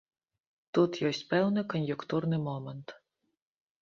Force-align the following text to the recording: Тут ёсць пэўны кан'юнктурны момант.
Тут 0.77 0.91
ёсць 1.09 1.21
пэўны 1.33 1.65
кан'юнктурны 1.75 2.37
момант. 2.49 2.87